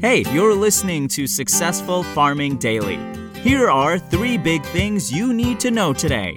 [0.00, 2.98] Hey, you're listening to Successful Farming Daily.
[3.40, 6.36] Here are three big things you need to know today.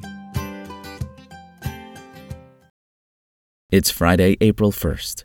[3.70, 5.24] It's Friday, April 1st.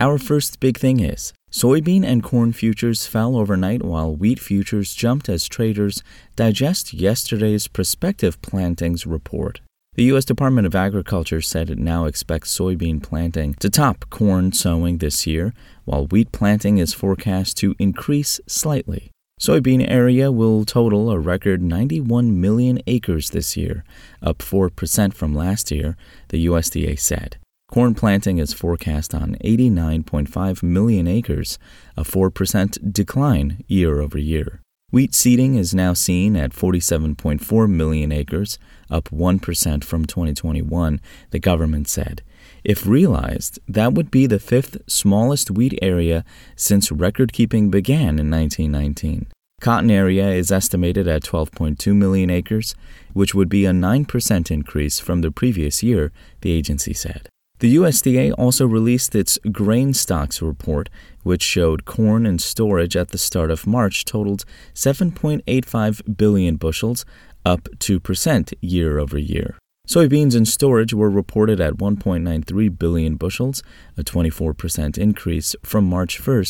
[0.00, 5.28] Our first big thing is soybean and corn futures fell overnight while wheat futures jumped
[5.28, 6.02] as traders
[6.34, 9.60] digest yesterday's prospective plantings report.
[9.98, 10.24] The U.S.
[10.24, 15.52] Department of Agriculture said it now expects soybean planting to top corn sowing this year,
[15.86, 19.10] while wheat planting is forecast to increase slightly.
[19.40, 23.82] Soybean area will total a record 91 million acres this year,
[24.22, 25.96] up 4% from last year,
[26.28, 27.38] the USDA said.
[27.68, 31.58] Corn planting is forecast on 89.5 million acres,
[31.96, 34.60] a 4% decline year over year.
[34.90, 38.58] Wheat seeding is now seen at 47.4 million acres,
[38.90, 42.22] up 1% from 2021, the government said.
[42.64, 46.24] If realized, that would be the fifth smallest wheat area
[46.56, 49.26] since record keeping began in 1919.
[49.60, 52.74] Cotton area is estimated at 12.2 million acres,
[53.12, 57.28] which would be a 9% increase from the previous year, the agency said.
[57.60, 60.88] The USDA also released its grain stocks report,
[61.24, 67.04] which showed corn in storage at the start of March totaled 7.85 billion bushels,
[67.44, 69.58] up 2% year over year.
[69.88, 73.62] Soybeans in storage were reported at 1.93 billion bushels,
[73.96, 76.44] a 24% increase from March 1,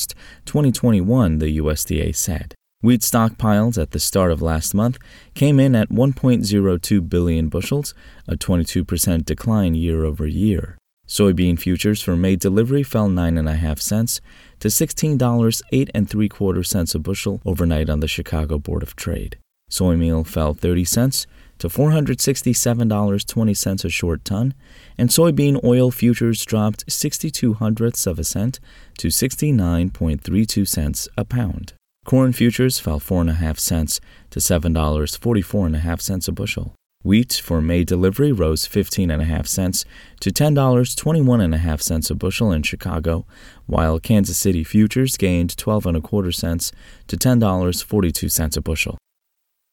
[0.45, 2.55] 2021, the USDA said.
[2.83, 4.99] Wheat stockpiles at the start of last month
[5.35, 7.95] came in at 1.02 billion bushels,
[8.27, 10.77] a 22% decline year over year.
[11.09, 14.21] Soybean futures for May delivery fell 9.5 cents
[14.61, 18.95] to $16 8 and 3 quarter cents a bushel overnight on the Chicago Board of
[18.95, 19.39] Trade.
[19.71, 21.27] Soy meal fell 30 cents
[21.59, 24.53] to $467.20 a short ton,
[24.99, 28.61] and soybean oil futures dropped 62 hundredths of a cent
[28.99, 31.73] to 69.32 cents a pound.
[32.05, 34.01] Corn futures fell 4.5 cents
[34.31, 36.75] to $7.44.5 a bushel.
[37.05, 39.85] Wheat for May delivery rose 15.5 cents
[40.19, 43.25] to $10.21.5 a bushel in Chicago,
[43.67, 46.73] while Kansas City futures gained 12 and a quarter cents
[47.07, 48.99] to $10.42 a bushel.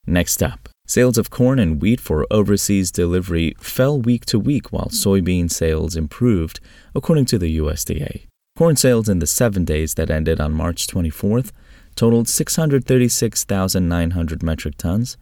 [0.06, 4.90] Next up, sales of corn and wheat for overseas delivery fell week to week while
[4.90, 6.60] soybean sales improved,
[6.94, 8.26] according to the USDA.
[8.56, 11.50] Corn sales in the 7 days that ended on March 24th
[11.96, 15.16] totaled 636,900 metric tons,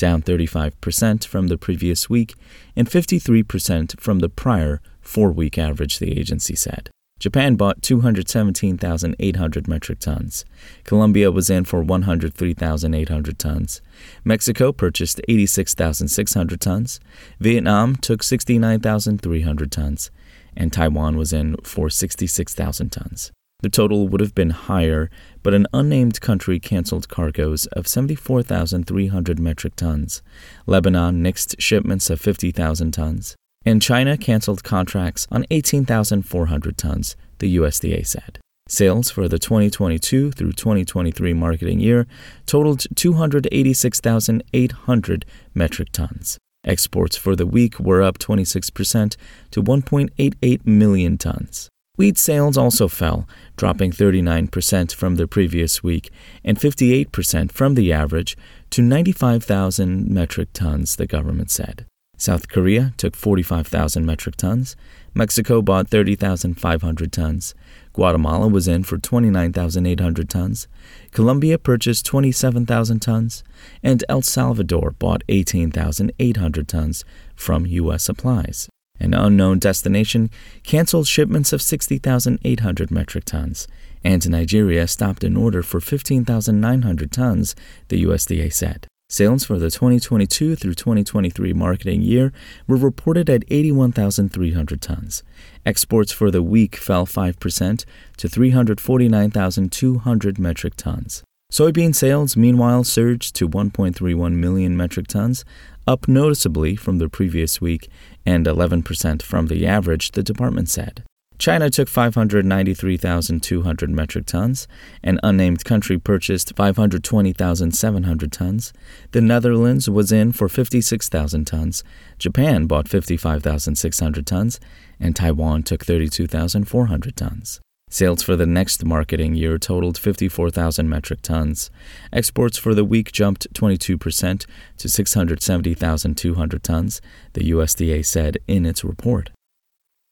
[0.00, 2.34] down 35% from the previous week
[2.74, 6.90] and 53% from the prior four week average, the agency said.
[7.20, 10.46] Japan bought 217,800 metric tons.
[10.84, 13.82] Colombia was in for 103,800 tons.
[14.24, 16.98] Mexico purchased 86,600 tons.
[17.38, 20.10] Vietnam took 69,300 tons.
[20.56, 23.32] And Taiwan was in for 66,000 tons.
[23.62, 25.10] The total would have been higher,
[25.42, 30.22] but an unnamed country canceled cargoes of 74,300 metric tons.
[30.66, 33.36] Lebanon nixed shipments of 50,000 tons.
[33.64, 38.38] And China canceled contracts on 18,400 tons, the USDA said.
[38.68, 42.06] Sales for the 2022 through 2023 marketing year
[42.46, 46.38] totaled 286,800 metric tons.
[46.64, 49.16] Exports for the week were up 26%
[49.50, 51.68] to 1.88 million tons.
[52.00, 53.28] Wheat sales also fell,
[53.58, 56.10] dropping 39% from the previous week
[56.42, 58.38] and 58% from the average
[58.70, 61.84] to 95,000 metric tons, the government said.
[62.16, 64.76] South Korea took 45,000 metric tons.
[65.12, 67.54] Mexico bought 30,500 tons.
[67.92, 70.68] Guatemala was in for 29,800 tons.
[71.10, 73.44] Colombia purchased 27,000 tons.
[73.82, 77.04] And El Salvador bought 18,800 tons
[77.36, 78.04] from U.S.
[78.04, 78.70] supplies.
[79.00, 80.30] An unknown destination
[80.62, 83.66] canceled shipments of 60,800 metric tons,
[84.04, 87.56] and Nigeria stopped an order for 15,900 tons,
[87.88, 88.86] the USDA said.
[89.08, 92.32] Sales for the 2022 through 2023 marketing year
[92.68, 95.24] were reported at 81,300 tons.
[95.66, 97.84] Exports for the week fell 5%
[98.18, 101.24] to 349,200 metric tons.
[101.50, 105.44] Soybean sales, meanwhile, surged to 1.31 million metric tons,
[105.86, 107.88] up noticeably from the previous week
[108.24, 111.02] and 11% from the average, the department said.
[111.40, 114.68] China took 593,200 metric tons.
[115.02, 118.74] An unnamed country purchased 520,700 tons.
[119.12, 121.82] The Netherlands was in for 56,000 tons.
[122.18, 124.60] Japan bought 55,600 tons.
[125.00, 127.58] And Taiwan took 32,400 tons.
[127.92, 131.70] Sales for the next marketing year totaled 54,000 metric tons.
[132.12, 134.46] Exports for the week jumped 22%
[134.76, 137.00] to 670,200 tons,
[137.32, 139.30] the USDA said in its report.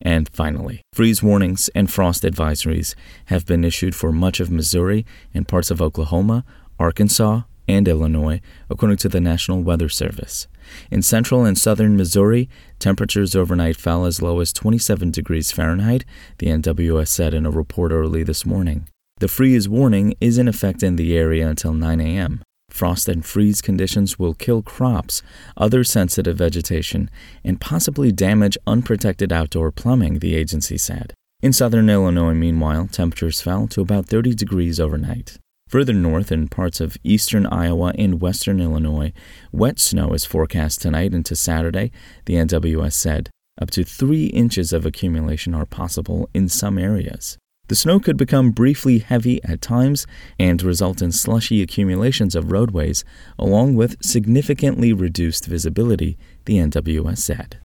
[0.00, 2.96] And finally, freeze warnings and frost advisories
[3.26, 6.44] have been issued for much of Missouri and parts of Oklahoma,
[6.80, 10.48] Arkansas, and Illinois, according to the National Weather Service.
[10.90, 12.48] In central and southern Missouri,
[12.78, 16.04] temperatures overnight fell as low as 27 degrees Fahrenheit,
[16.38, 18.88] the NWS said in a report early this morning.
[19.20, 22.42] The freeze warning is in effect in the area until 9 a.m.
[22.70, 25.22] Frost and freeze conditions will kill crops,
[25.56, 27.10] other sensitive vegetation,
[27.42, 31.14] and possibly damage unprotected outdoor plumbing, the agency said.
[31.42, 35.38] In southern Illinois, meanwhile, temperatures fell to about 30 degrees overnight.
[35.68, 39.12] Further north in parts of eastern Iowa and western Illinois,
[39.52, 41.92] wet snow is forecast tonight into Saturday,
[42.24, 43.28] the NWS said.
[43.60, 47.36] Up to three inches of accumulation are possible in some areas.
[47.68, 50.06] The snow could become briefly heavy at times
[50.38, 53.04] and result in slushy accumulations of roadways,
[53.38, 56.16] along with significantly reduced visibility,
[56.46, 57.58] the NWS said.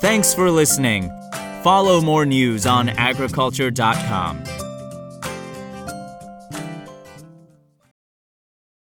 [0.00, 1.10] Thanks for listening.
[1.62, 4.44] Follow more news on agriculture.com.